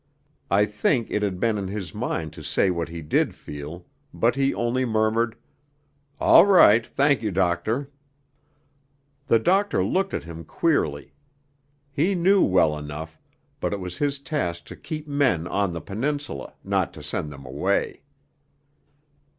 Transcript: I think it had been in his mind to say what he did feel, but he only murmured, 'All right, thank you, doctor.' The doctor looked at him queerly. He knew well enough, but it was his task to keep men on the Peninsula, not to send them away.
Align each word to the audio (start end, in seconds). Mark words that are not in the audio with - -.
I 0.49 0.65
think 0.65 1.11
it 1.11 1.21
had 1.21 1.39
been 1.39 1.59
in 1.59 1.67
his 1.67 1.93
mind 1.93 2.33
to 2.33 2.41
say 2.41 2.71
what 2.71 2.89
he 2.89 3.03
did 3.03 3.35
feel, 3.35 3.85
but 4.11 4.35
he 4.35 4.51
only 4.51 4.83
murmured, 4.83 5.35
'All 6.19 6.47
right, 6.47 6.83
thank 6.83 7.21
you, 7.21 7.29
doctor.' 7.29 7.91
The 9.27 9.37
doctor 9.37 9.83
looked 9.85 10.15
at 10.15 10.23
him 10.23 10.43
queerly. 10.43 11.13
He 11.91 12.15
knew 12.15 12.41
well 12.43 12.79
enough, 12.79 13.19
but 13.59 13.73
it 13.73 13.79
was 13.79 13.99
his 13.99 14.17
task 14.17 14.65
to 14.65 14.75
keep 14.75 15.07
men 15.07 15.45
on 15.47 15.71
the 15.71 15.81
Peninsula, 15.81 16.55
not 16.63 16.95
to 16.95 17.03
send 17.03 17.31
them 17.31 17.45
away. 17.45 18.01